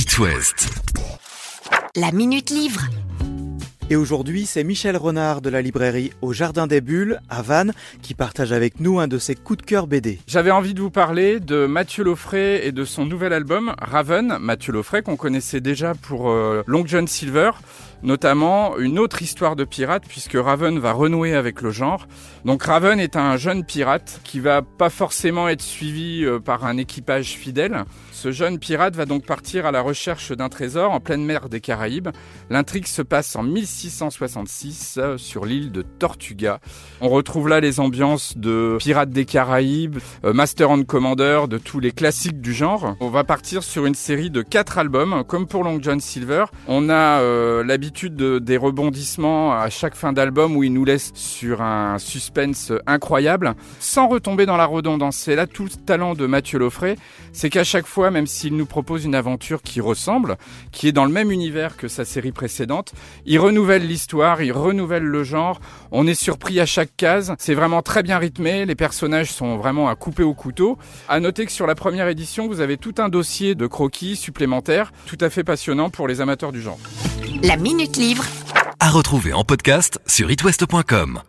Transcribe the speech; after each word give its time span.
It 0.00 0.16
West. 0.20 0.68
La 1.96 2.12
Minute 2.12 2.50
Livre. 2.50 2.82
Et 3.90 3.96
aujourd'hui, 3.96 4.46
c'est 4.46 4.62
Michel 4.62 4.96
Renard 4.96 5.40
de 5.40 5.50
la 5.50 5.60
librairie 5.60 6.12
Au 6.22 6.32
Jardin 6.32 6.68
des 6.68 6.80
Bulles, 6.80 7.20
à 7.28 7.42
Vannes, 7.42 7.72
qui 8.00 8.14
partage 8.14 8.52
avec 8.52 8.78
nous 8.78 9.00
un 9.00 9.08
de 9.08 9.18
ses 9.18 9.34
coups 9.34 9.56
de 9.58 9.66
cœur 9.66 9.88
BD. 9.88 10.20
J'avais 10.28 10.52
envie 10.52 10.72
de 10.72 10.80
vous 10.80 10.90
parler 10.90 11.40
de 11.40 11.66
Mathieu 11.66 12.04
Loffray 12.04 12.64
et 12.64 12.70
de 12.70 12.84
son 12.84 13.06
nouvel 13.06 13.32
album 13.32 13.74
Raven. 13.80 14.36
Mathieu 14.38 14.72
Loffray 14.72 15.02
qu'on 15.02 15.16
connaissait 15.16 15.60
déjà 15.60 15.94
pour 15.96 16.30
euh, 16.30 16.62
Long 16.68 16.86
John 16.86 17.08
Silver, 17.08 17.50
notamment 18.02 18.78
une 18.78 18.98
autre 18.98 19.22
histoire 19.22 19.56
de 19.56 19.64
pirate 19.64 20.04
puisque 20.08 20.36
Raven 20.36 20.78
va 20.78 20.92
renouer 20.92 21.34
avec 21.34 21.62
le 21.62 21.70
genre. 21.70 22.06
Donc 22.44 22.62
Raven 22.62 23.00
est 23.00 23.16
un 23.16 23.36
jeune 23.36 23.64
pirate 23.64 24.20
qui 24.24 24.40
va 24.40 24.62
pas 24.62 24.90
forcément 24.90 25.48
être 25.48 25.62
suivi 25.62 26.24
euh, 26.24 26.38
par 26.38 26.64
un 26.64 26.76
équipage 26.76 27.30
fidèle. 27.30 27.84
Ce 28.12 28.32
jeune 28.32 28.58
pirate 28.58 28.96
va 28.96 29.06
donc 29.06 29.24
partir 29.24 29.66
à 29.66 29.72
la 29.72 29.80
recherche 29.80 30.32
d'un 30.32 30.48
trésor 30.48 30.92
en 30.92 31.00
pleine 31.00 31.24
mer 31.24 31.48
des 31.48 31.60
Caraïbes. 31.60 32.08
L'intrigue 32.50 32.86
se 32.86 33.02
passe 33.02 33.36
en 33.36 33.42
1666 33.42 34.98
euh, 34.98 35.18
sur 35.18 35.44
l'île 35.44 35.72
de 35.72 35.82
Tortuga. 35.82 36.60
On 37.00 37.08
retrouve 37.08 37.48
là 37.48 37.60
les 37.60 37.80
ambiances 37.80 38.36
de 38.36 38.76
Pirates 38.78 39.10
des 39.10 39.24
Caraïbes, 39.24 39.98
euh, 40.24 40.32
Master 40.32 40.70
and 40.70 40.84
Commander, 40.84 41.42
de 41.48 41.58
tous 41.58 41.80
les 41.80 41.92
classiques 41.92 42.40
du 42.40 42.52
genre. 42.52 42.96
On 43.00 43.08
va 43.08 43.24
partir 43.24 43.62
sur 43.62 43.86
une 43.86 43.94
série 43.94 44.30
de 44.30 44.42
quatre 44.42 44.78
albums, 44.78 45.24
comme 45.26 45.46
pour 45.46 45.64
Long 45.64 45.78
John 45.82 46.00
Silver. 46.00 46.46
On 46.66 46.90
a 46.90 47.22
l'habitude 47.62 47.87
de, 47.90 48.38
des 48.38 48.56
rebondissements 48.56 49.52
à 49.52 49.70
chaque 49.70 49.94
fin 49.94 50.12
d'album 50.12 50.56
où 50.56 50.62
il 50.62 50.72
nous 50.72 50.84
laisse 50.84 51.10
sur 51.14 51.62
un 51.62 51.98
suspense 51.98 52.72
incroyable, 52.86 53.54
sans 53.80 54.08
retomber 54.08 54.46
dans 54.46 54.56
la 54.56 54.66
redondance. 54.66 55.16
C'est 55.16 55.34
là 55.34 55.46
tout 55.46 55.64
le 55.64 55.70
talent 55.70 56.14
de 56.14 56.26
Mathieu 56.26 56.58
Loffray, 56.58 56.96
c'est 57.32 57.50
qu'à 57.50 57.64
chaque 57.64 57.86
fois, 57.86 58.10
même 58.10 58.26
s'il 58.26 58.56
nous 58.56 58.66
propose 58.66 59.04
une 59.04 59.14
aventure 59.14 59.62
qui 59.62 59.80
ressemble, 59.80 60.36
qui 60.72 60.88
est 60.88 60.92
dans 60.92 61.04
le 61.04 61.12
même 61.12 61.30
univers 61.30 61.76
que 61.76 61.88
sa 61.88 62.04
série 62.04 62.32
précédente, 62.32 62.92
il 63.26 63.38
renouvelle 63.38 63.86
l'histoire, 63.86 64.42
il 64.42 64.52
renouvelle 64.52 65.04
le 65.04 65.24
genre. 65.24 65.60
On 65.90 66.06
est 66.06 66.14
surpris 66.14 66.60
à 66.60 66.66
chaque 66.66 66.96
case. 66.96 67.34
C'est 67.38 67.54
vraiment 67.54 67.82
très 67.82 68.02
bien 68.02 68.18
rythmé. 68.18 68.66
Les 68.66 68.74
personnages 68.74 69.32
sont 69.32 69.56
vraiment 69.56 69.88
à 69.88 69.94
couper 69.94 70.22
au 70.22 70.34
couteau. 70.34 70.78
À 71.08 71.20
noter 71.20 71.46
que 71.46 71.52
sur 71.52 71.66
la 71.66 71.74
première 71.74 72.08
édition, 72.08 72.48
vous 72.48 72.60
avez 72.60 72.76
tout 72.76 72.94
un 72.98 73.08
dossier 73.08 73.54
de 73.54 73.66
croquis 73.66 74.16
supplémentaires, 74.16 74.92
tout 75.06 75.18
à 75.20 75.30
fait 75.30 75.44
passionnant 75.44 75.90
pour 75.90 76.08
les 76.08 76.20
amateurs 76.20 76.52
du 76.52 76.60
genre. 76.60 76.78
La 77.42 77.56
Minute 77.56 77.96
Livre. 77.96 78.24
À 78.80 78.90
retrouver 78.90 79.32
en 79.32 79.44
podcast 79.44 79.98
sur 80.06 80.30
itwest.com. 80.30 81.20